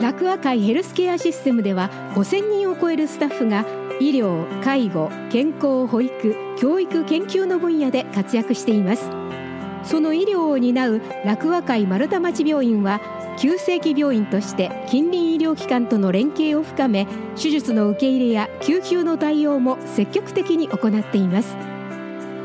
[0.00, 3.64] 楽和会ヘルスケアシステムでは5000人を超えるスタッフが
[3.98, 9.10] 医療介護健康保育教育研究の分野で活躍しています。
[9.84, 13.00] その医療を担う楽和会丸太町病院は
[13.38, 17.06] 急性期病院として近隣医療機関との連携を深め
[17.36, 21.56] 手術の受け入れや救急の対応も積極的に行っています。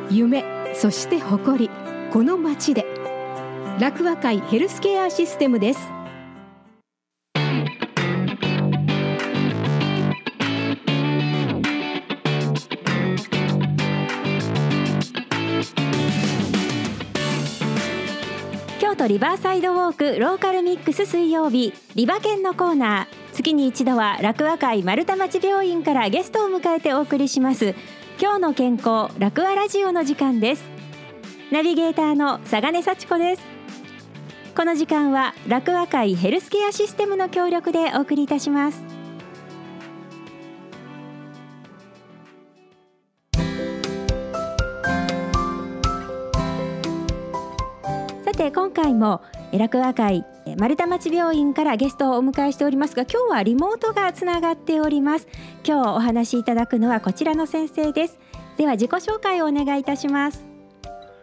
[0.10, 1.70] 夢そして誇り
[2.14, 2.86] この町で。
[3.80, 6.01] 楽和会ヘルスケアシステムです。
[19.02, 23.34] 都リバーサイドウォークローカルミックス水曜日リバ県のコーナー。
[23.34, 27.74] 月に一度は楽和会丸太町病院からゲストを迎えてお送りします。
[28.22, 30.64] 今日の健康楽和ラジオの時間です。
[31.52, 33.42] ナビゲーターの佐賀根幸子です。
[34.56, 38.91] この時間は楽和会ヘルスケアシステムの協力でお送りいたします。
[48.52, 49.22] て今回も
[49.54, 50.26] 楽和会
[50.58, 55.28] 丸太町病院からゲストをお迎えしておりますが今日はリモートがつながっております。
[55.66, 58.20] 今日お話しいただくのはこちらの先生です。
[58.58, 60.46] では自己紹介をお願いいたします。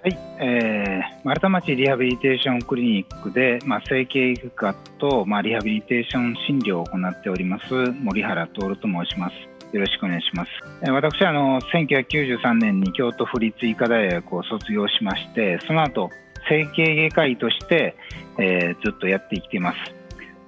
[0.02, 9.34] はい、えー、丸太町リハビリテーションクリニックで、まあ、整形外科と、まあ、リハビリテーション診療を行っております森原徹と申します。
[9.72, 10.50] よろしくお願いします。
[10.90, 16.10] 私はあの1993年に京都府立医科大学を卒業しまして、その後
[16.48, 17.96] 整形外科医として、
[18.38, 19.98] えー、ずっとやってきています。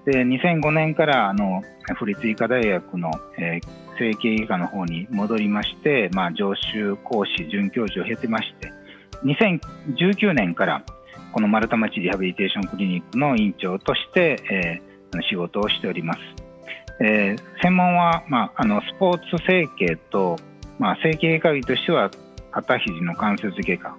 [0.04, 1.62] で2005年からあの
[1.94, 8.72] 府立医科大学の、えー、整形外科の方に戻りまして、まあ、常習講師准教授を経てまして
[9.24, 10.82] 2019年から
[11.32, 16.20] この丸太町リハビリテーションクリニックの院長として、えー、仕事をしております。
[17.02, 20.36] えー、専門は、まあ、あのスポーツ整形と、
[20.78, 22.10] まあ、整形外科医としては
[22.50, 23.96] 肩肘の関節外科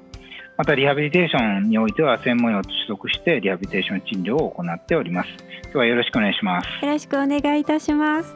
[0.62, 5.30] またリハビリテーションにおいては専門医を取得してリハビリテーション診療を行っております。
[5.64, 6.86] 今日はよろしくお願いします。
[6.86, 8.36] よろしくお願いいたします。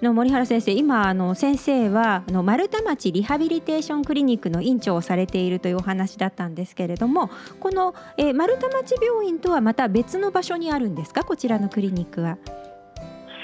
[0.00, 7.28] の森原先生今あの先生はあの丸太町リハビリテーションクリニックの院長をされているというお話だったんですけれども
[7.58, 11.24] この、えー、丸太町病院とはまた別の場所にあるんですか？
[11.24, 12.38] こちらのクリニックは。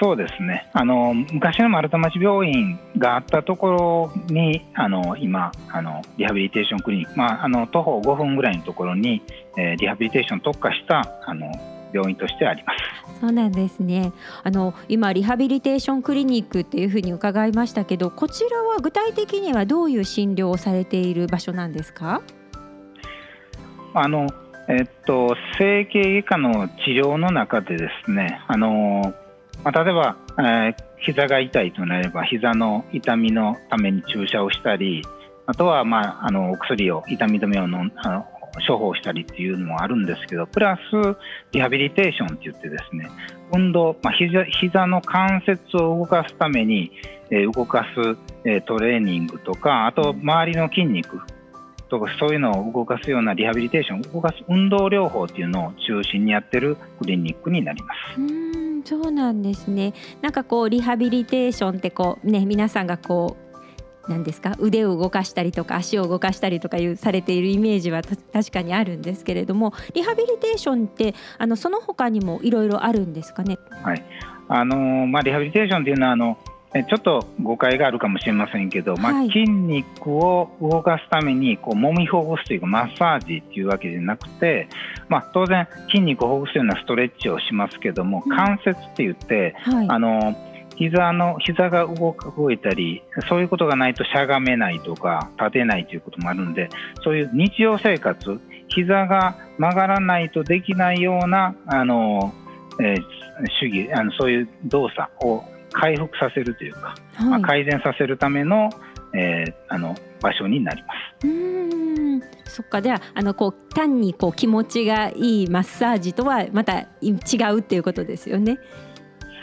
[0.03, 9.21] そうですねあの昔の丸太町病院があったところにあの今あのリハビリテーションクリニック、まあ、あの徒歩5分ぐらいのところに、
[9.57, 11.49] えー、リハビリテーション特化したあの
[11.93, 12.79] 病院としてあります。
[13.21, 14.11] そうなんですね。
[14.43, 22.21] あの今リハビリテーションクリニックっていうふうに伺いましたけど、こちらは具体的にはどういう診療をされている場所なんですか？
[23.93, 24.27] あの
[24.67, 29.13] えっと整形外科の治療の中でですね、あの
[29.63, 35.03] まあ、例えば、えー、膝が痛いとなれば膝の痛みのために注射をしたり
[35.45, 38.25] あとは、まあ、あのお薬を痛み止めをのあの
[38.67, 41.17] 処方したりっていうのもあるんですけどプラス
[41.51, 43.09] リハビリテーションって言ってですね
[43.51, 46.91] 運動、まあ、膝膝の関節を動かすために、
[47.31, 51.19] えー、動かす、えー、トレーニングとかあと周りの筋肉
[51.89, 58.62] とかそういうのを動かすようなリハビリテーション動かす運動療法っていうのを中心にやってるクリニックになります。
[58.83, 59.93] そうなんですね。
[60.21, 63.37] なんかこうリハビリテーションってこうね皆さんがこ
[64.07, 64.55] う何ですか？
[64.59, 73.57] 腕を動かしたりとか足を動かしたりとかいうされているイメージは確かにあるんですけれどもリハビリテーションってあのその他にもいろいろあるんですかね？
[73.83, 74.03] はい。
[74.49, 74.75] あの
[75.07, 76.37] まあ、リハビリテーションっていうのはあの
[76.81, 84.67] ちょっと誤解があるかもしれませんけど、まあ、筋肉を動かすためにこう揉みほぐすというかマッサージっていうわけじゃなくて、
[85.07, 90.35] まあ、当然筋肉をほぐすようなストレッチをしますけども、関節って言って、はい、あの
[90.75, 96.69] 膝の膝が動動いたりそういうことがないとしゃがめないとか立てないということもあるんで
[97.03, 102.33] そういう日常生活膝が曲がらないとできないようなあの、
[102.81, 103.01] えー、
[103.59, 105.43] 主義あのそういう動作を
[105.73, 108.69] 回復させるというか、はい、まあ、改善させるための,、
[109.13, 111.27] えー、あの場所になります。
[111.27, 112.21] うん。
[112.45, 112.81] そっか。
[112.81, 117.15] ではあのこう単にこう気持ちがいいマッサージとはまた違
[117.53, 118.57] うっていうことですよね。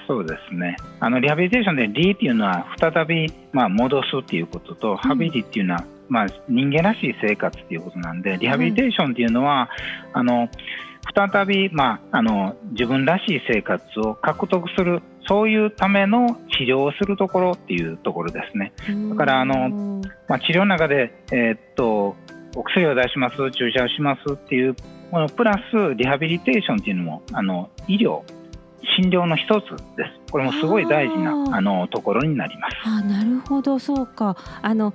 [0.06, 0.76] そうですね。
[0.98, 9.68] あのリハビリテーションでリっていうのは再び、まあ、戻すっていうことと、うん、ハビリっていうのは、まあ、人間らしい生活っていうことなんでリハビリテーションっていうのは、はい、
[10.14, 10.48] あの
[11.14, 18.72] 再び、まあ、あの自分らしい生活を獲得するそういうための治療をするところっていうところですね。
[19.10, 22.16] だからあの、まあ、治療の中で、えー、っと
[22.56, 24.74] お薬を出します注射をしますっていう
[25.10, 28.22] ものプラスリハビリテーションっていうのもあの医療
[28.96, 29.64] 診療の一つ
[29.96, 30.32] です。
[30.32, 32.76] これもすごい大事なあのところになります。
[32.84, 34.92] あなるほどそうかあの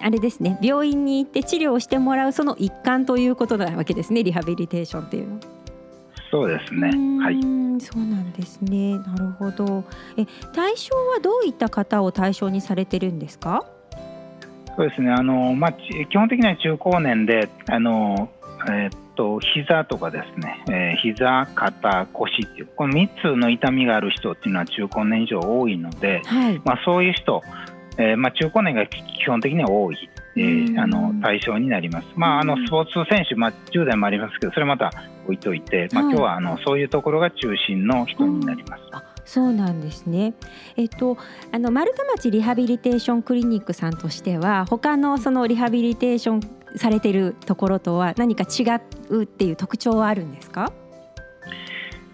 [0.00, 5.55] あれですね病院に行って治療をしてもらうその一環ということなわけですねリハビリテーションっていうの。
[6.30, 6.88] そうですね。
[7.22, 7.40] はい。
[7.80, 8.98] そうなんですね。
[8.98, 9.84] なるほど。
[10.16, 10.24] え
[10.54, 13.64] 対象はどういった方を対象にされてるんですか？
[14.76, 15.10] そうですね。
[15.10, 18.28] あのまあ基本的には中高年であの
[18.68, 27.42] えー、っと膝とかですね、えー、膝、肩、腰っていうこの3つの痛みがある人っていうのは中高年以上多いので、はい、まあ、そういう人、
[27.98, 32.06] えーまあ、中高年が基本的には多い、えー、あの対象になります。
[32.16, 34.90] まあ、あのスポーツ選手、まあ、10代もありますけどそれまた
[35.26, 38.82] 置いといて、まあ、今日はあのそういうところが中心の人になります。
[39.24, 40.34] そうなんですね。
[40.76, 41.18] えっと
[41.50, 46.40] あの丸太町リハビリテーションクリニックさんとしては他のそのリハビリテーション
[46.76, 48.64] されているところとは何か違
[49.08, 50.72] うっていう特徴はあるんですか？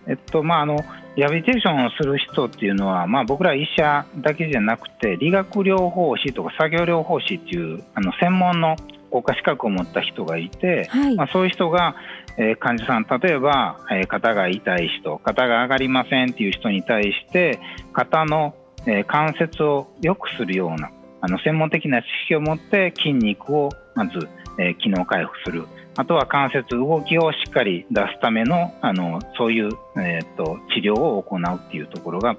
[0.06, 0.78] えっとまああの
[1.16, 8.76] リハビリテーションをする人っていうのは、まあ、僕ら医者だけじゃなくて理学療法士とか作業療法士っていうあの専門の
[9.10, 11.94] 国家資格を持った人がいて、はい、まあ、そういう人が、
[12.38, 17.58] えー、患者さん例えば、えー、肩が痛い人肩が上がりませんっていう人に対して
[17.92, 18.54] 肩の、
[18.86, 20.90] えー、関節を良くするような
[21.20, 25.66] あの専門的な知識を持って筋肉をまずえ機能回復する。
[25.94, 32.34] あとは関節動きをしっかり出すためのあのそういう、えーと、治療を行うっていうところが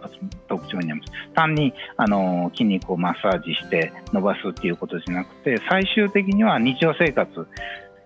[0.48, 1.14] 特徴になります。
[1.36, 7.48] 単にあの筋肉をマッサージして伸ばすっていうことじゃなくて最終的には日常生活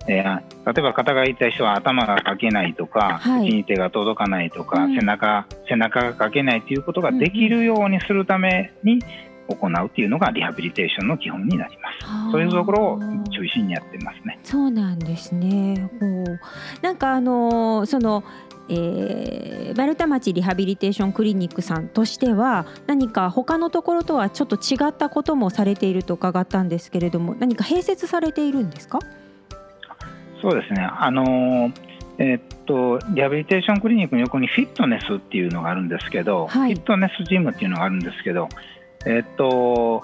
[0.07, 8.99] えー、例えば肩が痛い人は頭がかけないとか、はい、に手が届かないとか、うん、背中背中がかけないということができるようにするために、
[9.49, 11.89] 行うっていうのがリハビリテーションの基本になりま
[12.27, 12.31] す。
[12.31, 14.39] そういうところを中心にやってますね。
[14.43, 15.89] そうなんですね。
[15.99, 16.39] ほう
[16.81, 18.23] なんかあのその
[18.69, 28.99] えー、丸太町リハビリテーションクリニックさんとしては何か他のところとはちょっと違ったこともされていると伺ったんですけれども何か併設されているんですか？
[30.41, 31.73] そうですねあのー
[32.19, 38.49] えー、っとリハビリテーションクリニックの横にフィットネスっていうのがあるんですけど、はい、フィットネスジムっていうのがあるんですけど
[39.05, 40.03] えっと、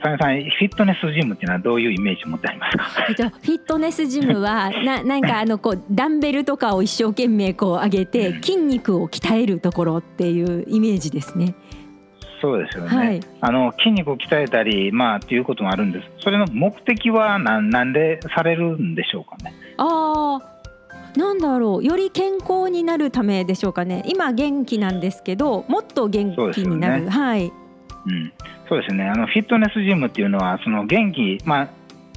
[0.00, 3.06] さん、フィットネスジムっていうのはどういうイメージ持ってありますか？
[3.08, 11.54] えっと、フィットネスジムは、 な、なんか、あの、こう、ダンベルとかを一生懸命、こう上げて、筋肉を鍛えるところっていうイメージですね。
[12.40, 12.96] そうですよね。
[12.96, 16.08] はい、あの筋肉を鍛えたり、まあ、ということもあるんです。
[16.20, 19.54] それの目的は、なん、なんでされるんでしょうかね。
[19.76, 20.58] ああ。
[21.16, 27.46] なんだろうより健康になるためでしょうかね今元気なんですけどもっと元気になる、ね、はい
[28.06, 28.32] うん、
[28.68, 31.68] そうですねあのフィットネスジムっていうのはその元気、まあ、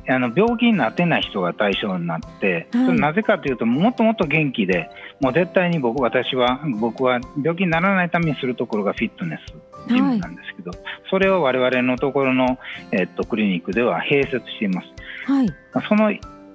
[0.08, 4.90] あの病気になってない人が対象になって、はい、それなぜかというともっともっと元気で
[5.20, 9.54] もう絶対に僕私は僕は病気にならないためにするところがフィットネス
[9.88, 12.58] ジムなんですけど、はい、それを我々のところの、
[12.92, 14.88] えっと、クリニックでは併設しています。
[15.32, 15.48] はい、
[15.88, 16.12] その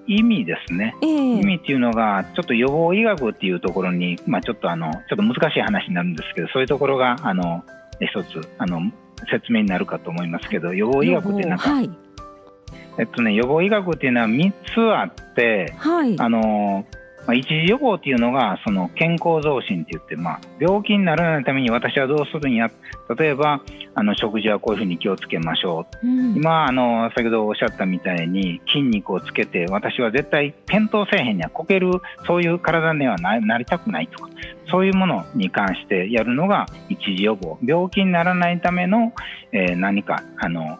[0.09, 7.65] 意味ですね、えー、意味っていうのがちょっと予防医学っていうところに、まあ、ちょっとあのちょっと難しい話になるんですけどそういうところがあの
[8.01, 8.81] 一つあの
[9.31, 11.91] 説明になるかと思いますけど予防医学ってなんか、はい、
[12.99, 16.85] えっとね予防医学っていうのは3つあって、はい、あの
[17.27, 22.71] まあ、一時予防っていうのがその健康増進って言って、まあ、病気にならないために私はどうするんや。
[23.19, 23.63] 例えば
[23.95, 31.91] あの食事はこういうふうに気をつけましょう、うん、今あの先ほどおっしゃったみたいに筋肉をつけて私は絶対転倒せえへんにはこける
[32.27, 34.31] そういう体にはななりたくないとか
[34.71, 37.59] そういうものに関してやるのが一時予防。
[37.65, 39.13] 病気にならないための、
[39.53, 40.79] えー、何かあの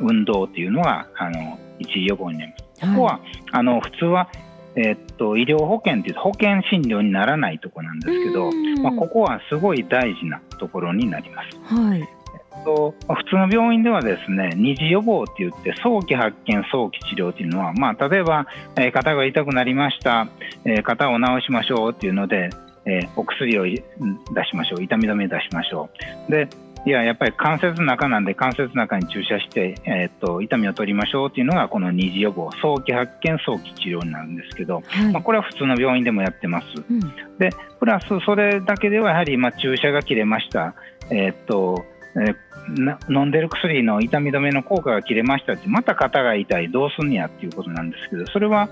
[0.00, 2.62] 運動っていうのがあの一時予防になります。
[2.92, 3.20] ここは、はい、
[3.52, 4.28] あの普通は
[4.74, 8.50] えー、っと医療保険っていう保険診療にならないところなんですけど、
[8.82, 11.74] まあ、ここはすごい大事なところになります。
[11.74, 18.46] はいえっと、普通の病院ではですね二次予防って言って早期発見早期治療っていうのは、まあ、例えば、
[18.76, 20.28] えー、肩が痛くなりました、
[20.64, 22.50] えー、肩を治しましょうっていうので、
[22.86, 25.90] えー、お薬を出しましょう痛み止め出しましょ
[26.28, 26.48] うで
[26.84, 36.66] いややっぱり関節の中なんで関節の中に注射して、えー、っと痛みを取りましょうっていうのがこの二次予防早期発見早期治療になるんですけど、はい、まあ、これは普通の病院でもやってます。
[36.90, 37.00] うん、
[37.38, 40.74] でプラスそれだけではやはり、まあ、注射が切れました、
[41.10, 41.84] えー、っと
[42.14, 48.68] えー、飲んでる薬の痛み止めの効果が切れましたってまた肩が痛いどうすんやっていうことなんですけどそれは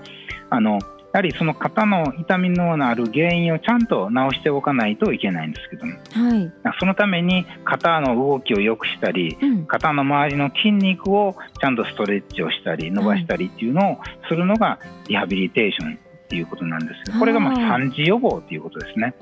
[0.49, 0.79] あの
[1.13, 13.97] やはりその肩の痛みのある原因をちゃんと治しておかないといけないんですけども、はい、そのために肩の動きを良くしたり、うん、肩の周りの筋肉をちゃんとストレッチをしたり伸ばしたりっていうのを
[14.29, 19.13] するのがリハビリテーションっていうことなんですこれがまあ産児予防ということですね。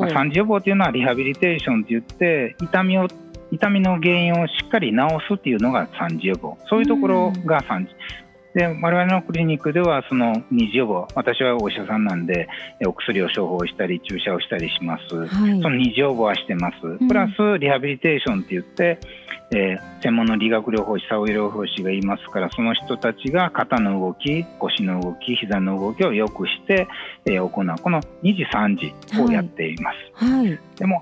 [0.00, 3.08] まあ、産児予防というのはリハビリテーションと言って痛みを
[3.50, 6.56] 痛みの原因をしっかり治すっていうのが産児予防。
[6.68, 7.90] そういうところが産児、
[8.54, 12.48] で我々のクリニックではその二次予防私はお医者さんなんで
[12.84, 18.98] お薬を処方したり注射をしたりします、はい、その二次予防はしてます、プラスリハビリテーションって言って、
[19.52, 26.88] えー、専門の理学療法士作業療法士がいますからその人たちが肩の動き腰の動き膝の動きを良くして、
[27.26, 30.48] えー、行うこの2次3次をやっています、はい。
[30.48, 31.00] はい、でも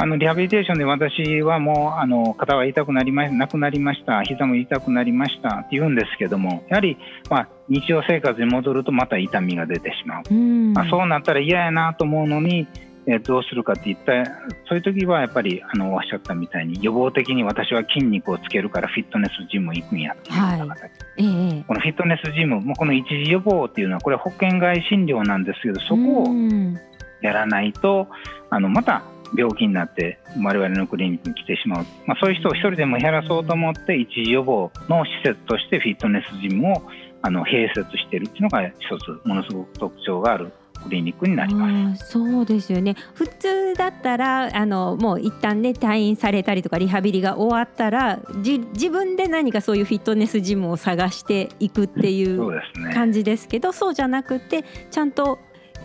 [0.00, 6.96] あのリハビリテーションで私はもうあの肩が痛くなりまなくなりました膝も痛くなりましたって言うんですけどもやはり、
[7.28, 12.68] まあ、日常生活に戻るとまた痛みが出てしまう、まあ、そうなったら嫌やなと思うのに
[13.10, 14.12] えどうするかって言った
[14.68, 20.92] そういう時はやっぱりあのおっしゃったみたいに予防的に私は筋肉をつけるからフィットネスジム行くんやっていうような形、はい。
[21.16, 26.26] えー、このフィットネスジムもこの一時予防っていうのはこれ保険外診療なんですけどそこを
[27.22, 28.08] やらないと
[28.50, 29.02] あのまた
[29.36, 36.82] 病気になって我々のクリニックに来てしまう、まあ、そういう人を一人でも減らそうと思って一時予防の施設としてフィットネスジムを
[37.22, 40.52] あの併設しているっていうのが一つものすごく特徴がある
[40.84, 42.12] クリニックになります。
[42.12, 42.94] そうですよね。
[43.14, 52.60] 普通だったらあのもう一旦ね退院されたりとかリハビリが終わったらじ自分で何かそういうフィットネスジムを探していくっていう
[52.94, 55.38] 感じですけどそうじゃなくてちゃんと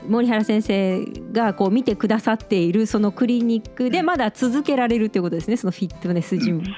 [0.07, 6.59] 森原先生がこう見てくださっているそのクリニックでまだ続けられるということですねそのフィットネスジム。
[6.59, 6.75] うん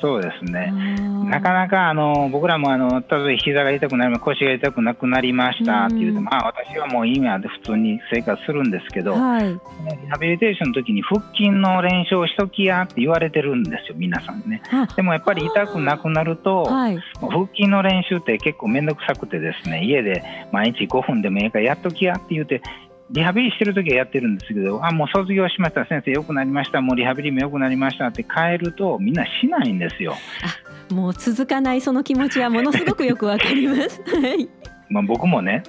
[0.00, 0.72] そうですね、
[1.28, 9.58] なかなかあの僕らもあの例えば膝が痛くなり腰が痛くなくなりましたっていうと、まあ、私はもう今で普通に生活するんですけど、はい、リ
[10.08, 14.62] ハビリテーションの時に腹筋の練習をしときやって言われてるんですよ、皆さんね。
[14.96, 22.62] でもやっぱり痛くなくなると、はい、腹筋の練習って結構面倒くさくてですね家で毎日5分でもいいからやっときやって言うて
[23.12, 30.14] リハビリしてる時はやってるんですけど、あもう卒業しました、先生、よくなりました、もうリハビリもよくなりましたって変えると、みんなしないんですよ。
[30.92, 34.00] もう続かないその気持ちはものすごくよくわかります。
[34.10, 34.48] はい。
[34.92, 35.62] まあ、僕もね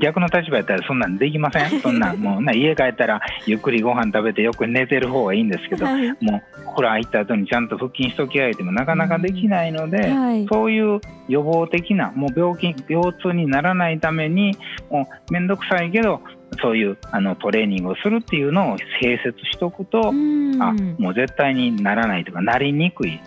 [0.00, 1.80] 逆の立場やったらそんなんできません。
[1.80, 14.56] そんなんもうな家帰ったらゆっくりご飯食べてよく寝てる方がいいんですけど、はい、もうお風呂入った後にちゃんと腹筋しときあえてもなかなかできないので、はい、そういう予防的なもう病気腰痛にならないために
[14.90, 16.22] もう面倒くさいけど
[16.62, 23.20] そういうあのトレーニングをするっていうのを併設しておくと、あもう絶対にならないとかなりにくい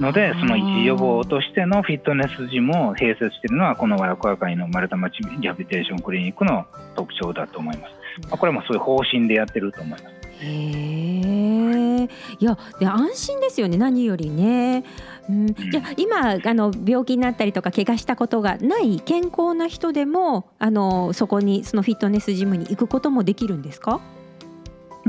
[0.00, 7.92] のでその一時予防としてのフィットネスジムを併設しているのはこの和和会の丸太町リハビリテーションクリニックの特徴だと思います。
[8.28, 10.18] まあ、これもそういう方針でやってると思います。
[10.40, 11.57] へ
[12.02, 12.08] え。
[12.38, 14.84] いやで安心ですよね何よりね。
[15.28, 24.00] うん、じゃあ今あの病気になったりとか怪我したことがない健康な人でもあのそこにそのフィットネスジムに行くこともできるんですか？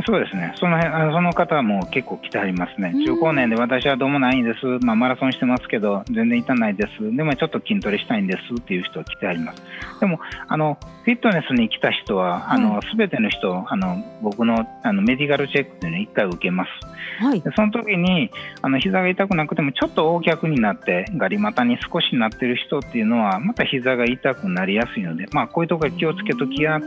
[0.06, 9.62] そうですね、その辺あのその方も結構来てありますね、中高年で私はどうもないんです、まあ、マラソンしてますけど、全然痛ないです、でもちょっと筋トレしたいんですっていう人来てあります。
[10.00, 12.48] でもあのフィットネスに来た人は、
[12.92, 16.70] すべ、ての人、あの僕のあのメディカルチェックっていうのを1回受けます。
[17.20, 26.80] はい、その時にあの膝が痛くなくてもちょっと大脚になってガリ股に少しなってる人っていうのはまた膝が痛くなりやすいので、まあ、こういうところ気をつけときや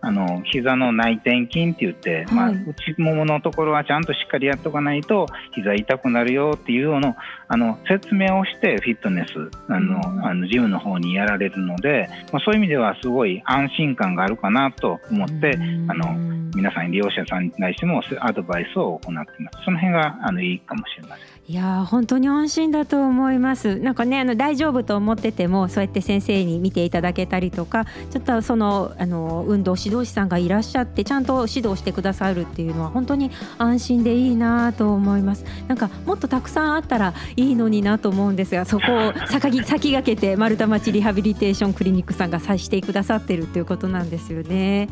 [0.00, 7.16] あの膝の内転筋って言って、まあ、内もものところはちゃんとしっかりやっとかないと膝痛くなるよっていうような
[7.48, 16.14] あの説明をしてフィットネスあのあのジムの方にやられるので、まあ、そういう意味ではすごい安心感があるかなと思ってあの
[16.54, 19.64] 皆さん利用者さんに対してもアドバイスを行っています。
[19.64, 21.39] その辺があのいいかもしれません。
[21.50, 23.80] いや本当に安心だと思います。
[23.80, 35.44] なんかねあの大丈夫と思っててもそうやって先生に見ていただけたりとかちょっとそのあの運動指導士さんがいらっしゃってちゃんと指導してくださるっていうのは本当に安心でいいなと思います。
[35.66, 44.88] なんかもっとたくさんあったらいいのになと思うんですがそこを 先先駆けて丸太町リハビリテーションクリニックさんがさしてくださってるっていうことなんですよね。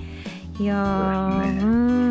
[0.58, 2.07] いやう、ね、ん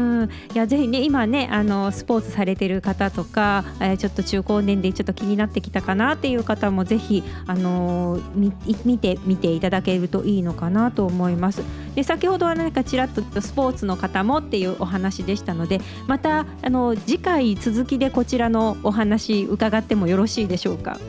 [0.53, 8.53] いやぜひね今ねあのスポーツされてる方とか、えー、ちょっと中高年でちょっと気になってきたかなっていう方もぜひあの見
[8.86, 11.62] 見てみていただけるといいのかなと思います。
[11.96, 21.00] で先ほどは何かちらっとスポーツの方もっていうお話でしたのでまたあの次回続きでこちらのお話伺ってもよろしいでしょうか？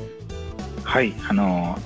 [0.85, 1.79] はいあの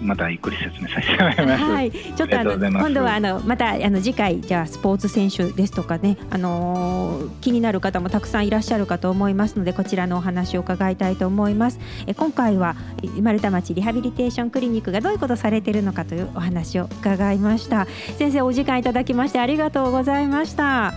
[0.00, 1.64] またゆっくり説明させてもらいます。
[1.64, 11.80] はい、ちょっとあの今度はあのまたあの次回じゃあスポーツ選手ですとかね、あのー、気になる方もたくさんいらっしゃるかと思いますのでこちらのお話を伺いたいと思います。
[12.06, 12.76] え今回は
[13.20, 17.86] 丸太町リハビリテーションクリニックがどういうことされているのかというお話を伺いました。
[18.18, 20.92] 先生お時間いただきましてありがとうございました。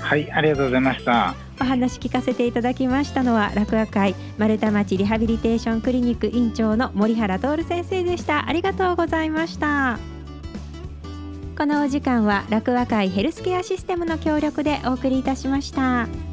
[0.00, 1.41] はい、ありがとうございました。
[1.60, 9.98] お話聞かせていただきましたのは楽和会丸太町リハビリテーションクリニック院長の森原徹先生でしたありがとうございました
[11.56, 16.31] このお時間は楽和会ヘルスケアシステムの協力でお送りいたしました。